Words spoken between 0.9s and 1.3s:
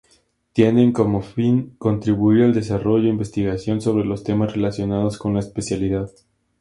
como